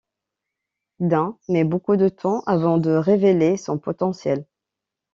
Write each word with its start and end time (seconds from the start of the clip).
Dunn 0.99 1.35
met 1.47 1.63
beaucoup 1.65 1.95
de 1.95 2.09
temps 2.09 2.41
avant 2.47 2.79
de 2.79 2.89
révéler 2.89 3.55
son 3.55 3.77
potentiel. 3.77 4.47